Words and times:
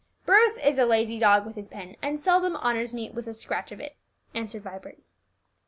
"Bruce 0.25 0.57
is 0.57 0.79
a 0.79 0.85
lazy 0.87 1.19
dog 1.19 1.45
with 1.45 1.53
his 1.55 1.67
pen, 1.67 1.95
and 2.01 2.19
seldom 2.19 2.55
honours 2.55 2.91
me 2.91 3.11
with 3.11 3.27
a 3.27 3.35
scratch 3.35 3.71
of 3.71 3.79
it," 3.79 3.97
answered 4.33 4.63
Vibert. 4.63 4.97